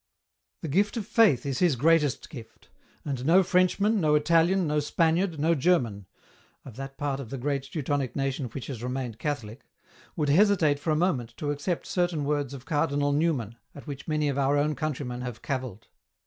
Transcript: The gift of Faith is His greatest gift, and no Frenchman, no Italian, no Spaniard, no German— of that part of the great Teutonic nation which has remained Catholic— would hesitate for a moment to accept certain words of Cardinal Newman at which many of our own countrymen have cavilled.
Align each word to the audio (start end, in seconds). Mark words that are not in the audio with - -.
The 0.63 0.67
gift 0.67 0.97
of 0.97 1.05
Faith 1.05 1.45
is 1.45 1.59
His 1.59 1.75
greatest 1.75 2.31
gift, 2.31 2.69
and 3.05 3.23
no 3.23 3.43
Frenchman, 3.43 4.01
no 4.01 4.15
Italian, 4.15 4.65
no 4.65 4.79
Spaniard, 4.79 5.39
no 5.39 5.53
German— 5.53 6.07
of 6.65 6.75
that 6.77 6.97
part 6.97 7.19
of 7.19 7.29
the 7.29 7.37
great 7.37 7.61
Teutonic 7.65 8.15
nation 8.15 8.47
which 8.47 8.65
has 8.65 8.81
remained 8.81 9.19
Catholic— 9.19 9.61
would 10.17 10.29
hesitate 10.29 10.79
for 10.79 10.89
a 10.89 10.95
moment 10.95 11.37
to 11.37 11.51
accept 11.51 11.85
certain 11.85 12.25
words 12.25 12.55
of 12.55 12.65
Cardinal 12.65 13.11
Newman 13.11 13.57
at 13.75 13.85
which 13.85 14.07
many 14.07 14.27
of 14.27 14.39
our 14.39 14.57
own 14.57 14.73
countrymen 14.73 15.21
have 15.21 15.43
cavilled. 15.43 15.87